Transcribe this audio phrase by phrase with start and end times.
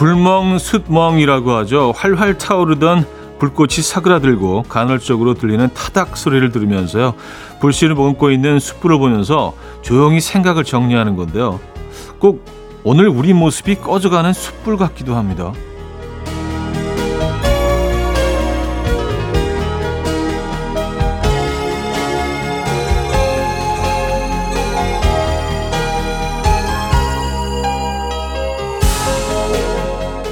[0.00, 1.92] 불멍 숫멍이라고 하죠.
[1.94, 3.04] 활활 타오르던
[3.38, 7.12] 불꽃이 사그라들고 간헐적으로 들리는 타닥 소리를 들으면서요.
[7.60, 11.60] 불씨를 머금고 있는 숯불을 보면서 조용히 생각을 정리하는 건데요.
[12.18, 12.46] 꼭
[12.82, 15.52] 오늘 우리 모습이 꺼져가는 숯불 같기도 합니다.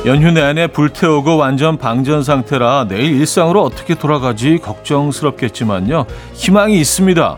[0.08, 6.06] 연휴 내내 불태우고 완전 방전 상태라 내일 일상으로 어떻게 돌아가지 걱정스럽겠지만요.
[6.32, 7.36] 희망이 있습니다.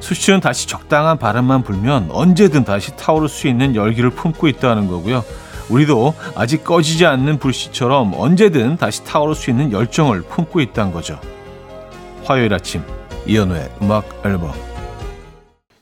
[0.00, 5.22] 수시는 다시 적당한 바람만 불면 언제든 다시 타오를 수 있는 열기를 품고 있다는 거고요.
[5.70, 11.20] 우리도 아직 꺼지지 않는 불씨처럼 언제든 다시 타오를 수 있는 열정을 품고 있다는 거죠.
[12.24, 12.82] 화요일 아침
[13.24, 14.50] 이연우의 음악 앨범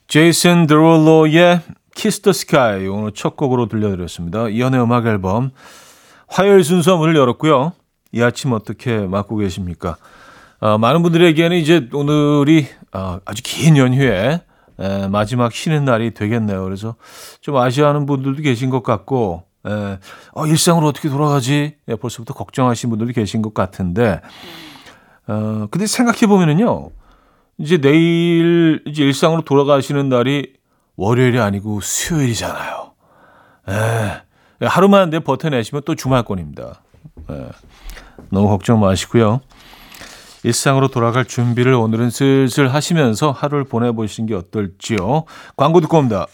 [0.07, 1.61] 제이슨 드롤로의
[1.95, 4.49] 키스 더 스카이 오늘 첫 곡으로 들려드렸습니다.
[4.49, 5.49] 이연우의 음악 앨범
[6.33, 7.73] 화요일 순서 문을 열었고요.
[8.11, 9.97] 이 아침 어떻게 맞고 계십니까?
[10.59, 14.41] 어, 많은 분들에게는 이제 오늘이 어, 아주 긴 연휴에
[14.79, 16.63] 에, 마지막 쉬는 날이 되겠네요.
[16.63, 16.95] 그래서
[17.41, 19.99] 좀 아쉬워하는 분들도 계신 것 같고, 에,
[20.33, 21.75] 어, 일상으로 어떻게 돌아가지?
[21.87, 24.19] 예, 벌써부터 걱정하시는 분들도 계신 것 같은데,
[25.27, 26.89] 어, 근데 생각해 보면은요,
[27.59, 30.53] 이제 내일 이제 일상으로 돌아가시는 날이
[30.95, 32.91] 월요일이 아니고 수요일이잖아요.
[33.69, 34.32] 에, 예,
[34.67, 36.81] 하루만 내 버텨내시면 또 주말권입니다.
[37.29, 37.49] 네.
[38.29, 39.41] 너무 걱정 마시고요.
[40.43, 45.23] 일상으로 돌아갈 준비를 오늘은 슬슬 하시면서 하루를 보내보시는 게 어떨지요.
[45.55, 46.27] 광고 듣고 옵니다.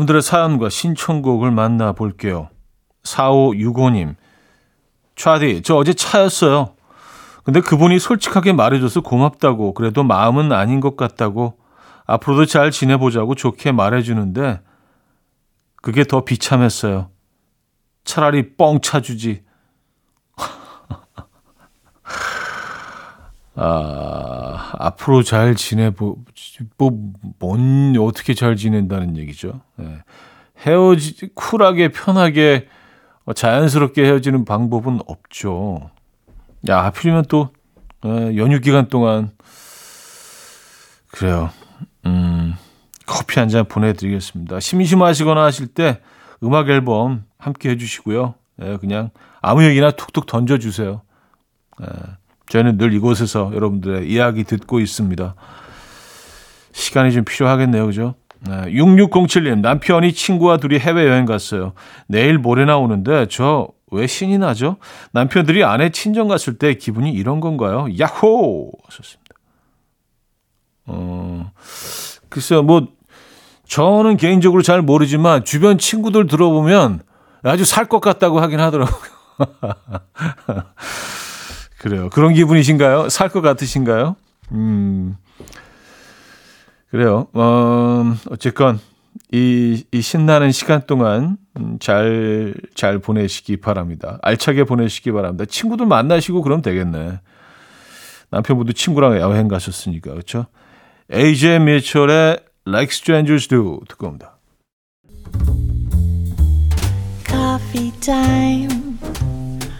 [0.00, 2.48] 여러분들의 사연과 신청곡을 만나볼게요.
[3.02, 4.16] 4565님.
[5.16, 6.74] 차디, 저 어제 차였어요.
[7.44, 11.58] 근데 그분이 솔직하게 말해줘서 고맙다고, 그래도 마음은 아닌 것 같다고,
[12.06, 14.60] 앞으로도 잘 지내보자고 좋게 말해주는데,
[15.82, 17.10] 그게 더 비참했어요.
[18.04, 19.42] 차라리 뻥 차주지.
[23.54, 26.18] 아, 앞으로 잘 지내보,
[26.78, 26.90] 뭐,
[27.38, 29.60] 뭔, 어떻게 잘 지낸다는 얘기죠.
[29.76, 29.98] 네.
[30.64, 32.68] 헤어지, 쿨하게, 편하게,
[33.24, 35.90] 어, 자연스럽게 헤어지는 방법은 없죠.
[36.68, 37.50] 야, 하필이면 또,
[38.04, 39.30] 에, 연휴 기간 동안,
[41.10, 41.50] 그래요.
[42.06, 42.54] 음,
[43.06, 44.60] 커피 한 잔 보내드리겠습니다.
[44.60, 46.00] 심심하시거나 하실 때
[46.42, 48.34] 음악 앨범 함께 해주시고요.
[48.62, 49.10] 예, 그냥
[49.42, 51.02] 아무 얘기나 툭툭 던져주세요.
[51.82, 51.86] 예.
[52.50, 55.34] 저희는 늘 이곳에서 여러분들의 이야기 듣고 있습니다.
[56.72, 57.86] 시간이 좀 필요하겠네요.
[57.86, 58.14] 그죠?
[58.46, 61.72] 네, 6607님, 남편이 친구와 둘이 해외여행 갔어요.
[62.06, 64.76] 내일 모레 나 오는데 저 왜 신이 나죠?
[65.12, 67.86] 남편들이 아내 친정 갔을 때 기분이 이런 건가요?
[67.98, 68.70] 야호!
[68.86, 69.34] 하셨습니다.
[70.86, 71.52] 어,
[72.28, 72.86] 글쎄요, 뭐,
[73.66, 77.00] 저는 개인적으로 잘 모르지만 주변 친구들 들어보면
[77.42, 79.10] 아주 살 것 같다고 하긴 하더라고요.
[81.80, 82.10] 그래요.
[82.10, 83.08] 그런 기분이신가요?
[83.08, 84.16] 살 것 같으신가요?
[84.52, 85.16] 음.
[86.90, 87.28] 그래요.
[87.32, 88.80] 어, 어쨌건
[89.32, 91.36] 이, 이 신나는 시간 동안
[91.78, 94.18] 잘, 잘 보내시기 바랍니다.
[94.22, 95.44] 알차게 보내시기 바랍니다.
[95.44, 97.20] 친구들 만나시고 그럼 되겠네.
[98.30, 100.46] 남편분도 친구랑 여행 가셨으니까, 그렇죠?
[101.12, 104.36] AJ 미철의 Like Strangers Do 듣고 옵니다.
[107.26, 108.79] Coffee time.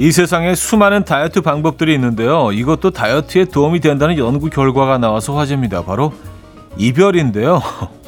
[0.00, 2.52] 이 세상에 수많은 다이어트 방법들이 있는데요.
[2.52, 5.84] 이것도 다이어트에 도움이 된다는 연구 결과가 나와서 화제입니다.
[5.84, 6.14] 바로
[6.78, 7.60] 이별인데요.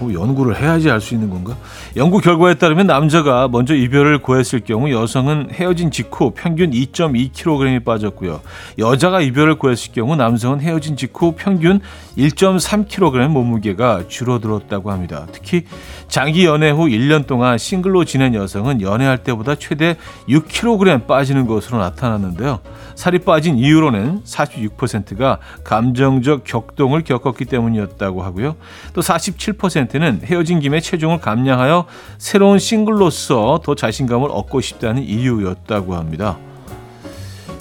[0.00, 1.56] 뭐 연구를 해야지 알 수 있는 건가?
[1.96, 8.40] 연구 결과에 따르면 남자가 먼저 이별을 고했을 경우 여성은 헤어진 직후 평균 2.2kg이 빠졌고요.
[8.78, 11.80] 여자가 이별을 고했을 경우 남성은 헤어진 직후 평균
[12.16, 15.26] 1.3kg 몸무게가 줄어들었다고 합니다.
[15.32, 15.64] 특히
[16.08, 19.96] 장기 연애 후 1년 동안 싱글로 지낸 여성은 연애할 때보다 최대
[20.28, 22.60] 6kg 빠지는 것으로 나타났는데요.
[22.94, 28.56] 살이 빠진 이유로는 46%가 감정적 격동을 겪었기 때문이었다고 하고요.
[28.92, 36.38] 또 47%는 헤어진 김에 체중을 감량하여 새로운 싱글로서 더 자신감을 얻고 싶다는 이유였다고 합니다.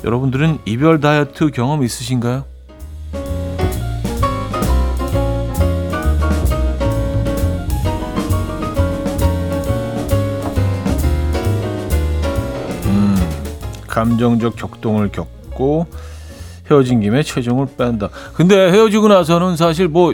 [0.03, 2.45] 여러분들은 이별 다이어트 경험 있으신가요?
[12.85, 13.15] 음,
[13.87, 15.87] 감정적 격동을 겪고
[16.69, 18.09] 헤어진 김에 체중을 뺀다.
[18.35, 20.13] 근데 헤어지고 나서는 사실 뭐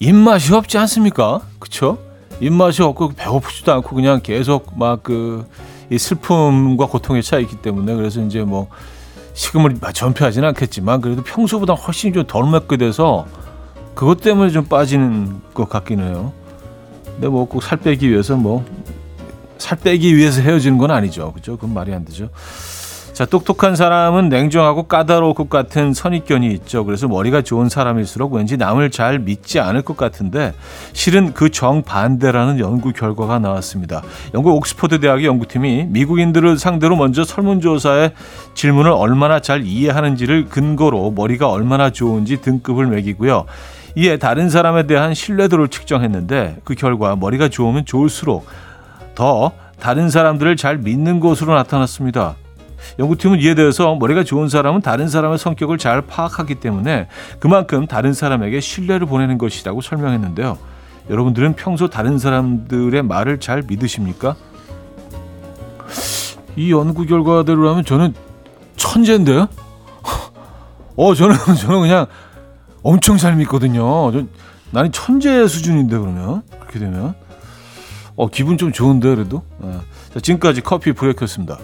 [0.00, 1.40] 입맛이 없지 않습니까?
[1.58, 1.98] 그쵸?
[2.40, 5.44] 입맛이 없고 배고프지도 않고 그냥 계속 막 그
[5.90, 8.68] 이 슬픔과 고통에 차 있기 때문에 그래서 이제 뭐
[9.32, 13.26] 식음을 전폐하지는 않겠지만 그래도 평소보다 훨씬 좀덜 먹게 돼서
[13.94, 16.32] 그것 때문에 좀 빠지는 것 같기는 해요.
[17.06, 18.64] 근데 뭐 꼭 살 빼기 위해서 뭐
[19.56, 21.32] 살 빼기 위해서 헤어지는 건 아니죠.
[21.32, 21.56] 그죠?
[21.56, 22.28] 그건 말이 안 되죠.
[23.18, 26.84] 자, 똑똑한 사람은 냉정하고 까다로울 것 같은 선입견이 있죠.
[26.84, 30.54] 그래서 머리가 좋은 사람일수록 왠지 남을 잘 믿지 않을 것 같은데
[30.92, 34.02] 실은 그 정반대라는 연구 결과가 나왔습니다.
[34.34, 38.12] 영국 옥스퍼드 대학의 연구팀이 미국인들을 상대로 먼저 설문조사에
[38.54, 43.46] 질문을 얼마나 잘 이해하는지를 근거로 머리가 얼마나 좋은지 등급을 매기고요.
[43.96, 48.46] 이에 다른 사람에 대한 신뢰도를 측정했는데 그 결과 머리가 좋으면 좋을수록
[49.16, 49.50] 더
[49.80, 52.36] 다른 사람들을 잘 믿는 것으로 나타났습니다.
[52.98, 57.08] 연구팀은 이에 대해서 머리가 좋은 사람은 다른 사람의 성격을 잘 파악하기 때문에
[57.38, 60.58] 그만큼 다른 사람에게 신뢰를 보내는 것이라고 설명했는데요.
[61.08, 64.36] 여러분들은 평소 다른 사람들의 말을 잘 믿으십니까?
[66.56, 68.14] 이 연구 결과대로라면 저는
[68.76, 69.48] 천재인데요.
[70.96, 72.06] 어, 저는 저는 그냥
[72.82, 74.10] 엄청 잘 믿거든요.
[74.12, 74.24] 저,
[74.70, 77.14] 나는 천재 수준인데 그러면 그렇게 되면
[78.16, 79.42] 어 기분 좀 좋은데 그래도.
[79.58, 79.78] 네.
[80.12, 81.58] 자, 지금까지 커피 브레이크였습니다.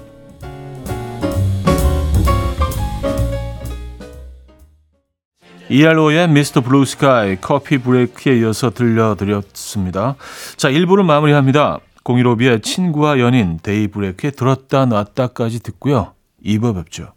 [5.74, 6.60] ELO의 Mr.
[6.60, 10.14] Blue Sky 커피 브레이크에 이어서 들려드렸습니다.
[10.56, 11.80] 자, 1부를 마무리합니다.
[12.04, 16.12] 공일오비의 친구와 연인 데이브레이크의 들었다 놨다까지 듣고요.
[16.44, 17.12] 2부 뵙죠.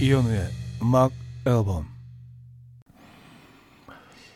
[0.00, 0.48] 이현우의
[0.82, 1.12] 음악
[1.46, 1.86] 앨범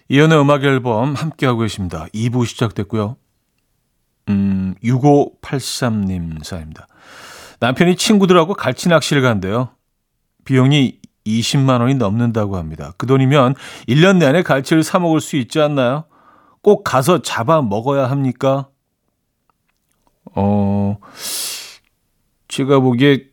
[0.08, 2.06] 이현우의 음악 앨범 함께하고 계십니다.
[2.14, 3.17] 2부 시작됐고요.
[4.29, 6.87] 음, 6583님 사입니다.
[7.58, 9.70] 남편이 친구들하고 갈치 낚시를 간대요.
[10.44, 12.93] 비용이 20만 원이 넘는다고 합니다.
[12.99, 13.56] 그 돈이면
[13.88, 16.05] 1년 내내 갈치를 사 먹을 수 있지 않나요?
[16.62, 18.69] 꼭 가서 잡아 먹어야 합니까?
[20.35, 20.99] 어,
[22.49, 23.31] 제가 보기에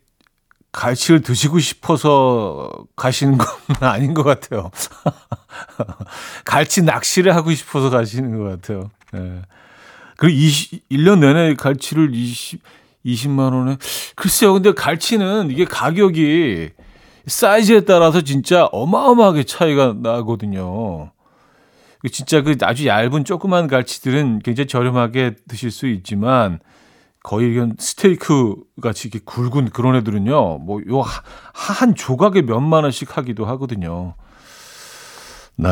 [0.71, 3.47] 갈치를 드시고 싶어서 가시는 건
[3.81, 4.69] 아닌 것 같아요.
[6.45, 8.89] 갈치 낚시를 하고 싶어서 가시는 것 같아요.
[9.15, 9.41] 예.
[10.17, 12.61] 그리고 20, 1년 내내 갈치를 20,
[13.05, 13.77] 20만 원에.
[14.15, 16.69] 글쎄요, 근데 갈치는 이게 가격이
[17.25, 21.11] 사이즈에 따라서 진짜 어마어마하게 차이가 나거든요.
[22.11, 26.59] 진짜 그 아주 얇은 조그만 갈치들은 굉장히 저렴하게 드실 수 있지만
[27.27, 31.03] 거의 이건 스테이크 같이 이렇게 굵은 그런 애들은요, 뭐, 요,
[31.53, 34.15] 한 조각에 몇만 원씩 하기도 하거든요.
[35.57, 35.67] 네.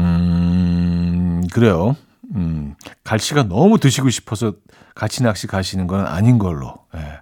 [0.00, 1.94] 음, 그래요.
[2.34, 2.74] 음,
[3.04, 4.54] 갈치가 너무 드시고 싶어서
[4.96, 6.74] 같이 낚시 가시는 건 아닌 걸로.
[6.96, 7.20] 예.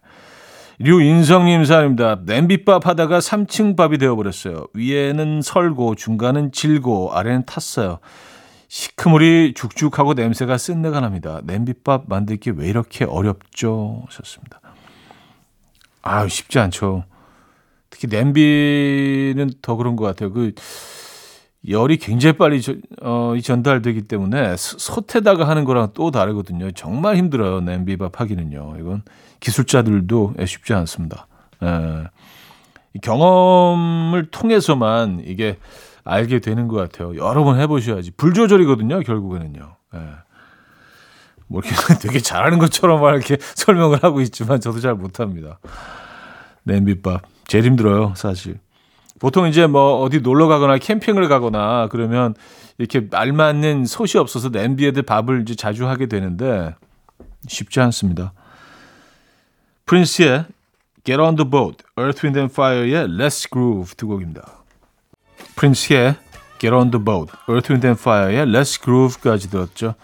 [0.79, 4.69] 류인성님 사입니다 냄비밥 하다가 3층 밥이 되어버렸어요.
[4.73, 7.99] 위에는 설고, 중간은 질고, 아래는 탔어요.
[8.69, 11.41] 시크물이 죽죽하고 냄새가 쓴내가 납니다.
[11.45, 14.05] 냄비밥 만들기 왜 이렇게 어렵죠?
[14.07, 14.61] 하셨습니다.
[16.03, 17.05] 아 쉽지 않죠.
[17.91, 20.33] 특히 냄비는 더 그런 것 같아요.
[20.33, 20.53] 그
[21.69, 26.71] 열이 굉장히 빨리 저, 어, 전달되기 때문에 솥에다가 하는 거랑 또 다르거든요.
[26.73, 27.61] 정말 힘들어요.
[27.61, 28.77] 냄비밥 하기는요.
[28.79, 29.03] 이건
[29.41, 31.27] 기술자들도 쉽지 않습니다.
[31.63, 32.05] 에,
[33.03, 35.59] 경험을 통해서만 이게
[36.07, 37.17] 알게 되는 것 같아요.
[37.17, 38.13] 여러 번 해보셔야지.
[38.17, 39.77] 불 조절이거든요, 결국에는요.
[39.95, 40.01] 예.
[41.49, 45.59] 뭐 이렇게 되게 잘하는 것처럼 막 이렇게 설명을 하고 있지만 저도 잘 못합니다.
[46.63, 48.59] 냄비밥 제일 힘들어요 사실.
[49.19, 52.35] 보통 이제 뭐 어디 놀러 가거나 캠핑을 가거나 그러면
[52.79, 56.75] 이렇게 알맞는 솥이 없어서 냄비에들 밥을 이제 자주 하게 되는데
[57.49, 58.33] 쉽지 않습니다.
[59.87, 60.45] 프린스의
[61.05, 64.66] Get on the Boat, Earth, Wind and Fire의 Let's Groove 두 곡입니다.
[65.57, 66.17] 프린스의
[66.59, 69.95] Get on the Boat, Earth, Wind and Fire의 Let's Groove까지 들었죠.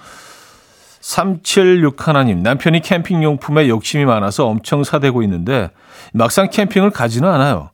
[1.00, 5.70] 376 하나님, 남편이 캠핑 용품에 욕심이 많아서 엄청 사대고 있는데
[6.12, 7.70] 막상 캠핑을 가지는 않아요.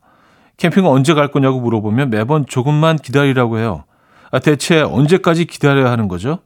[0.56, 3.84] 캠핑 언제 갈 거냐고 물어보면 매번 조금만 기다리라고 해요.
[4.30, 6.40] 아, 대체 언제까지 기다려야 하는 거죠?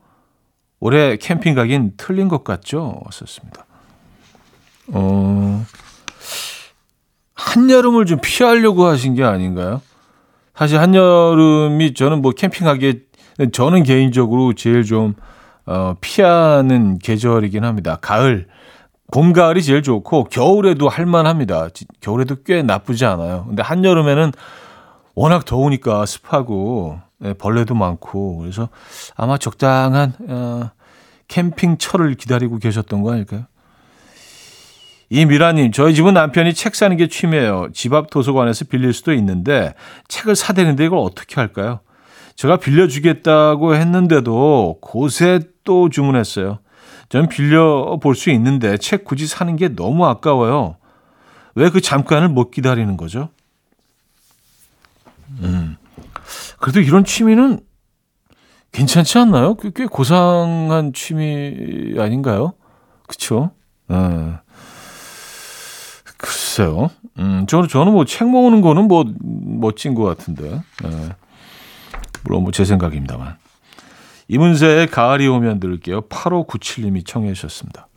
[0.80, 3.00] 올해 캠핑 가긴 틀린 것 같죠?
[3.10, 3.64] 썼습니다.
[4.88, 5.64] 어,
[7.34, 9.80] 한여름을 좀 피하려고 하신 게 아닌가요?
[10.54, 13.00] 사실 한여름이 저는 뭐 캠핑하기에
[13.52, 15.14] 저는 개인적으로 제일 좀
[15.64, 17.98] 어, 피하는 계절이긴 합니다.
[18.00, 18.48] 가을,
[19.12, 21.68] 봄, 가을이 제일 좋고 겨울에도 할만합니다.
[22.00, 23.44] 겨울에도 꽤 나쁘지 않아요.
[23.46, 24.32] 근데 한여름에는
[25.14, 28.68] 워낙 더우니까 습하고 네, 벌레도 많고 그래서
[29.14, 30.70] 아마 적당한 어,
[31.28, 33.44] 캠핑철을 기다리고 계셨던 거 아닐까요?
[35.14, 37.68] 이미라님, 저희 집은 남편이 책 사는 게 취미예요.
[37.74, 39.74] 집 앞 도서관에서 빌릴 수도 있는데
[40.08, 41.80] 책을 사대는데 이걸 어떻게 할까요?
[42.34, 46.60] 제가 빌려주겠다고 했는데도 곳에 또 주문했어요.
[47.10, 50.76] 전 빌려 볼 수 있는데 책 굳이 사는 게 너무 아까워요.
[51.56, 53.28] 왜 그 잠깐을 못 기다리는 거죠?
[55.42, 55.76] 음.
[56.58, 57.60] 그래도 이런 취미는
[58.72, 59.56] 괜찮지 않나요?
[59.56, 62.54] 꽤 고상한 취미 아닌가요?
[63.06, 63.50] 그쵸?
[63.88, 63.96] 네.
[66.22, 66.90] 글쎄요.
[67.18, 70.60] 음, 저는, 저는 뭐 책 모으는 거는 뭐 멋진 것 같은데.
[70.82, 71.08] 네.
[72.24, 73.36] 물론 뭐 제 생각입니다만.
[74.28, 76.02] 이문세의 가을이 오면 들을게요.
[76.02, 77.88] 8597님이 청해 주셨습니다.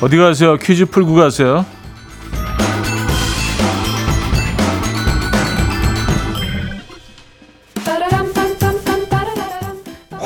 [0.00, 0.56] 어디 가세요?
[0.58, 1.64] 퀴즈 풀고 가세요.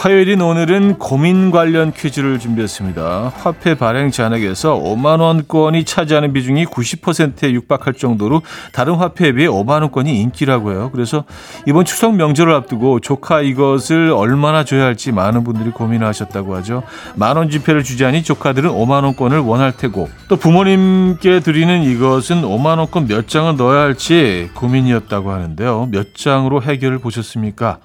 [0.09, 3.33] 화요일인 오늘은 고민 관련 퀴즈를 준비했습니다.
[3.37, 8.41] 화폐 발행 잔액에서 5만 원권이 차지하는 비중이 90%에 육박할 정도로
[8.73, 10.89] 다른 화폐에 비해 5만 원권이 인기라고 해요.
[10.95, 11.25] 그래서
[11.67, 16.85] 이번 추석 명절을 앞두고 조카 이것을 얼마나 줘야 할지 많은 분들이 고민하셨다고 하죠.
[17.15, 23.29] 만원 지폐를 주자니 조카들은 5만 원권을 원할 테고 또 부모님께 드리는 이것은 5만 원권 몇
[23.29, 25.89] 장을 넣어야 할지 고민이었다고 하는데요.
[25.91, 27.81] 몇 장으로 해결을 보셨습니까?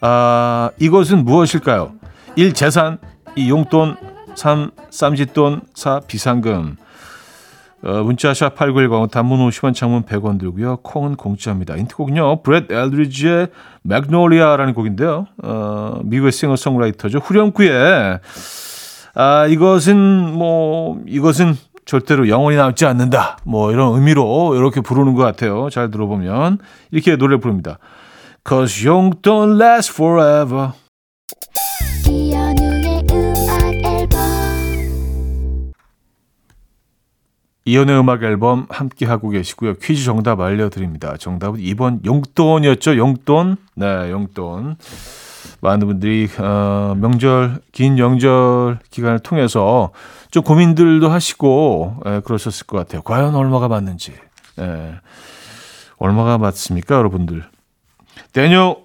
[0.00, 1.92] 아, 이것은 무엇일까요?
[2.36, 2.52] 1.
[2.54, 2.98] 재산
[3.34, 3.48] 2.
[3.48, 3.96] 용돈
[4.34, 4.70] 3.
[4.90, 6.00] 쌈짓돈 4.
[6.06, 6.76] 비상금
[7.82, 10.78] 어, 문자샵 8910 단문 50원 창문 100원 들고요.
[10.78, 11.76] 콩은 공짜입니다.
[11.76, 12.42] 인트곡은요.
[12.42, 13.48] 브렛 엘드리지의
[13.82, 15.26] 맥놀리아라는 곡인데요.
[15.42, 17.18] 어, 미국의 싱어송라이터죠.
[17.18, 18.18] 후렴구에
[19.14, 19.96] 아, 이것은
[20.32, 23.38] 뭐 이것은 절대로 영원히 남지 않는다.
[23.44, 25.70] 뭐 이런 의미로 이렇게 부르는 것 같아요.
[25.70, 26.58] 잘 들어보면
[26.90, 27.78] 이렇게 노래 부릅니다.
[28.48, 30.72] Cause young don't last forever.
[37.64, 39.74] 이연의 음악 앨범 함께 하고 계시고요.
[39.74, 41.16] 퀴즈 정답 알려드립니다.
[41.16, 42.96] 정답은 2번 용돈이었죠.
[42.96, 43.56] 용돈.
[43.74, 44.76] 네, 용돈.
[45.60, 49.90] 많은 분들이 어, 명절 긴 명절 기간을 통해서
[50.30, 53.02] 좀 고민들도 하시고 예, 그러셨을 것 같아요.
[53.02, 54.12] 과연 얼마가 맞는지.
[54.60, 55.00] 예.
[55.98, 57.55] 얼마가 맞습니까, 여러분들?
[58.32, 58.76] 데니얼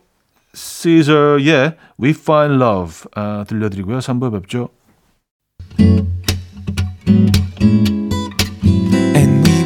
[0.53, 3.99] 시저의 We Find Love 아, 들려드리고요.
[3.99, 4.69] 3부 뵙죠.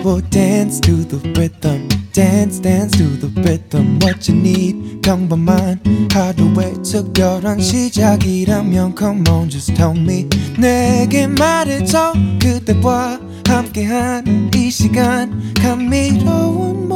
[0.05, 5.81] Will dance to the rhythm dance dance to the rhythm what you need 평범한
[6.13, 10.29] 하루의 특별한 시작이라면 come on just tell me
[10.59, 16.87] 내게 말해줘 그대와 함께한 이 시간 감미로운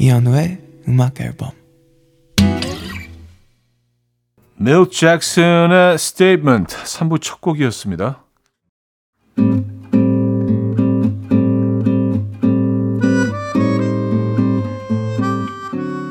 [0.00, 1.50] 이현우의 음악 앨범
[4.56, 8.22] 밀 잭슨의 Statement 3부 첫 곡이었습니다.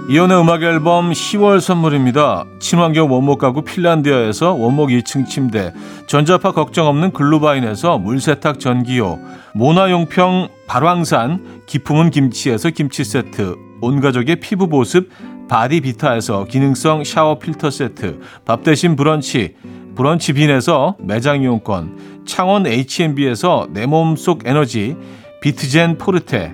[0.09, 2.45] 이현우의 음악 앨범 10월 선물입니다.
[2.59, 5.73] 친환경 원목 가구 핀란디아에서 원목 2층 침대,
[6.07, 9.19] 전자파 걱정 없는 글루바인에서 물세탁 전기요,
[9.53, 15.09] 모나용평 발왕산 기 품은 김치에서 김치 세트, 온 가족의 피부 보습
[15.47, 19.55] 바디비타에서 기능성 샤워 필터 세트, 밥 대신 브런치,
[19.95, 24.95] 브런치 빈에서 매장 이용권, 창원 H&B에서 내 몸속 에너지,
[25.41, 26.53] 비트젠 포르테,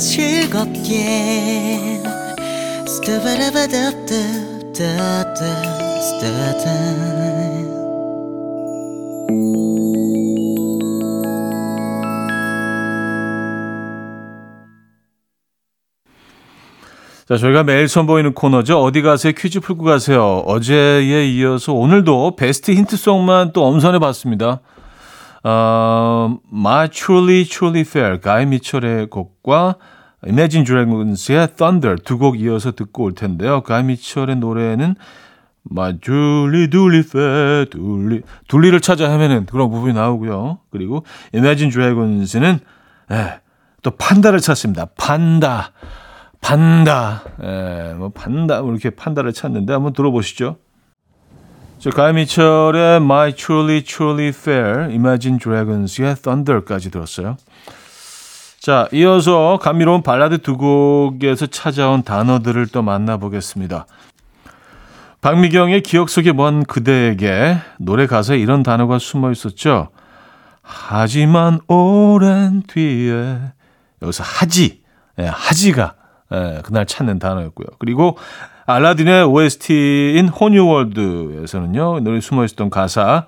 [0.00, 2.00] 즐겁게
[17.28, 18.82] 자, 저희가 매일 선보이는 코너죠.
[18.82, 19.32] 어디 가세요?
[19.36, 20.42] 퀴즈 풀고 가세요.
[20.46, 24.60] 어제에 이어서 오늘도 베스트 힌트송만 또 엄선해 봤습니다.
[25.42, 29.76] 어, My Truly Truly Fair, 가이 미철의 곡과
[30.26, 33.62] Imagine Dragons의 Thunder 두 곡 이어서 듣고 올 텐데요.
[33.62, 34.96] 가이 미철의 노래는
[35.70, 40.58] My Truly Truly Fair, 둘리, 둘리를 찾아 헤매는 그런 부분이 나오고요.
[40.70, 41.04] 그리고
[41.34, 42.60] Imagine Dragons는
[43.12, 43.40] 예,
[43.82, 44.86] 또 판다를 찾습니다.
[44.98, 45.72] 판다,
[46.42, 50.56] 판다, 예, 뭐 판다, 뭐 이렇게 판다를 찾는데 한번 들어보시죠.
[51.80, 57.38] 저 가이 미철의 My Truly Truly Fair, Imagine Dragons의 Thunder까지 들었어요.
[58.60, 63.86] 자, 이어서 감미로운 발라드 두 곡에서 찾아온 단어들을 또 만나보겠습니다.
[65.22, 69.88] 박미경의 기억 속에 먼 그대에게 노래 가사에 이런 단어가 숨어 있었죠.
[70.60, 73.38] 하지만 오랜 뒤에
[74.02, 74.82] 여기서 하지,
[75.18, 75.94] 예, 하지가
[76.32, 77.66] 예, 그날 찾는 단어였고요.
[77.78, 78.18] 그리고
[78.72, 83.26] 알라딘의 OST인 호뉴월드에서는요, 노래 숨어 있었던 가사,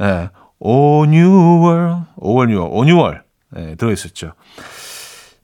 [0.00, 3.22] 예, 오뉴월, 오월뉴월, 오뉴월,
[3.56, 4.32] 예, 들어있었죠.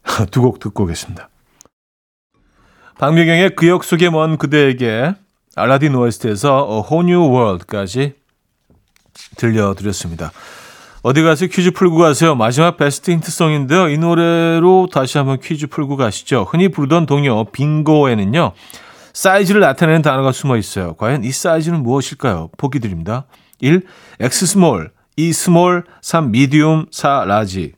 [0.31, 1.29] 두 곡 듣고 오겠습니다.
[2.99, 5.15] 박미경의 그 역 속에 먼 그대에게
[5.57, 8.15] 알라딘 OST에서 호뉴 월드까지
[9.37, 10.33] 들려드렸습니다.
[11.03, 12.35] 어디 가서 퀴즈 풀고 가세요.
[12.35, 13.89] 마지막 베스트 힌트송인데요.
[13.91, 16.47] 이 노래로 다시 한번 퀴즈 풀고 가시죠.
[16.49, 18.53] 흔히 부르던 동요 빙고에는요.
[19.15, 20.95] 사이즈를 나타내는 단어가 숨어 있어요.
[20.95, 22.51] 과연 이 사이즈는 무엇일까요?
[22.59, 23.25] 보기 드립니다.
[23.61, 23.83] 1.
[24.21, 27.73] X small, 2 small, 3 medium, 4 large.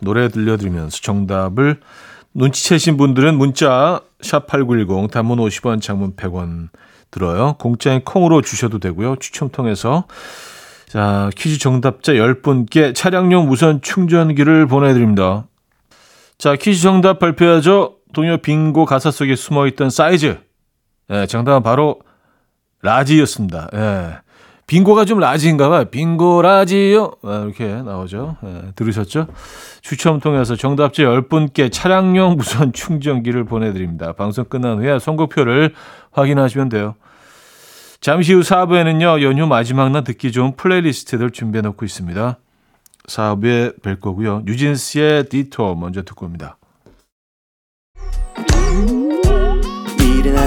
[0.00, 1.80] 노래 들려드리면서 정답을
[2.34, 6.68] 눈치채신 분들은 문자 샵8910 단문 50원 장문 100원
[7.10, 7.56] 들어요.
[7.58, 9.16] 공짜인 콩으로 주셔도 되고요.
[9.16, 10.04] 추첨 통해서
[10.88, 15.46] 자, 퀴즈 정답자 10분께 차량용 무선 충전기를 보내드립니다.
[16.38, 17.96] 자, 퀴즈 정답 발표하죠.
[18.14, 20.38] 동요 빙고 가사 속에 숨어 있던 사이즈.
[21.10, 22.00] 예, 정답은 바로
[22.80, 23.68] large였습니다.
[23.74, 24.16] 예.
[24.66, 25.84] 빙고가 좀 large인가 봐요.
[25.84, 27.12] 빙고라지요.
[27.26, 28.36] 예, 이렇게 나오죠.
[28.44, 29.26] 예, 들으셨죠?
[29.82, 34.12] 추첨 통해서 정답자 10분께 차량용 무선 충전기를 보내드립니다.
[34.12, 35.74] 방송 끝난 후에 선곡표를
[36.12, 36.94] 확인하시면 돼요.
[38.00, 42.38] 잠시 후 4부에는요, 연휴 마지막 날 듣기 좋은 playlist들 준비해 놓고 있습니다.
[43.06, 44.42] 4부에 뵐 거고요.
[44.44, 46.56] 뉴진스의 디토 먼저 듣고 옵니다.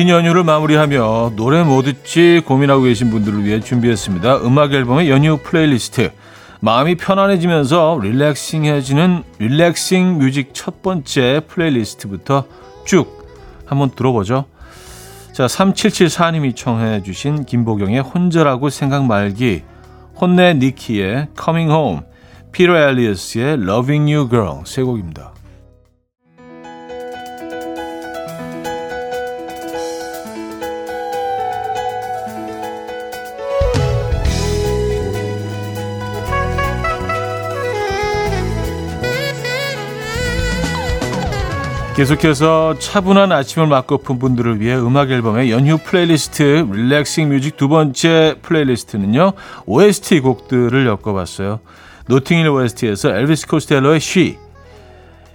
[0.00, 4.38] 긴 연휴를 마무리하며 노래 뭐 듣지 고민하고 계신 분들을 위해 준비했습니다.
[4.38, 6.10] 음악 앨범의 연휴 플레이리스트.
[6.60, 12.46] 마음이 편안해지면서 relaxing해지는 relaxing music 첫 번째 playlist부터
[12.86, 13.28] 쭉
[13.66, 14.46] 한번 들어보죠.
[15.34, 19.64] 자, 3774님이 청해 주신 김보경의 혼자라고 생각 말기,
[20.18, 22.00] 혼네 니키의 Coming Home,
[22.52, 25.34] 피터 엘리어스의 Loving You Girl 세 곡입니다.
[41.96, 49.32] 계속해서 차분한 아침을 맞고픈 분들을 위해 음악 앨범의 연휴 playlist relaxing music 두 번째 playlist는요.
[49.66, 51.60] OST 곡들을 엮어봤어요.
[52.06, 54.38] 노팅힐 OST에서 엘비스 코스텔로의 She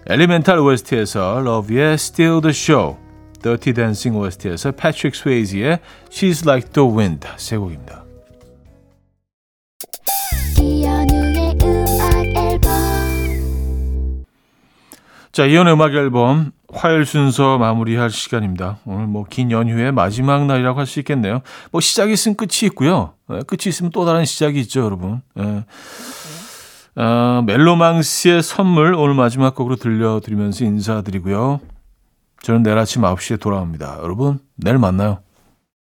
[0.07, 2.97] 엘리멘탈 OST에서 라우브의 Steal the Show
[3.43, 8.04] 더티 댄싱 OST에서 패트릭 스웨이지의 She's Like the Wind 세 곡입니다.
[15.35, 18.77] 자, 이연의 음악 앨범 화요일 순서 마무리할 시간입니다.
[18.85, 21.41] 오늘 뭐 긴 연휴의 마지막 날이라고 할 수 있겠네요.
[21.71, 23.15] 뭐 시작이 있으면 끝이 있고요.
[23.27, 25.21] 네, 끝이 있으면 또 다른 시작이 있죠, 여러분.
[25.33, 25.65] 네.
[26.95, 31.59] 어, 멜로망스의 선물 오늘 마지막 곡으로 들려드리면서 인사드리고요.
[32.41, 33.99] 저는 내일 아침 9시에 돌아옵니다.
[34.03, 35.19] 여러분, 내일 만나요.